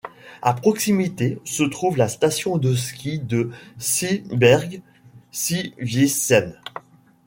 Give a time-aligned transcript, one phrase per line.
[0.41, 4.81] À proximité se trouve la station de ski de Seeberg-
[5.31, 6.59] Seewiesen.